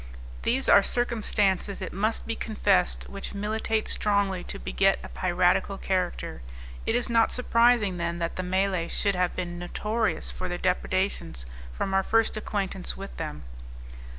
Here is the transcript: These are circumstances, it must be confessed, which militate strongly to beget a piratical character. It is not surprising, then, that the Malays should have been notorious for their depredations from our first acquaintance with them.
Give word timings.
These 0.41 0.67
are 0.67 0.81
circumstances, 0.81 1.79
it 1.79 1.93
must 1.93 2.25
be 2.25 2.35
confessed, 2.35 3.07
which 3.07 3.35
militate 3.35 3.87
strongly 3.87 4.43
to 4.45 4.57
beget 4.57 4.97
a 5.03 5.09
piratical 5.09 5.77
character. 5.77 6.41
It 6.87 6.95
is 6.95 7.07
not 7.07 7.31
surprising, 7.31 7.97
then, 7.97 8.17
that 8.17 8.35
the 8.35 8.41
Malays 8.41 8.93
should 8.97 9.13
have 9.13 9.35
been 9.35 9.59
notorious 9.59 10.31
for 10.31 10.49
their 10.49 10.57
depredations 10.57 11.45
from 11.71 11.93
our 11.93 12.01
first 12.01 12.35
acquaintance 12.35 12.97
with 12.97 13.15
them. 13.17 13.43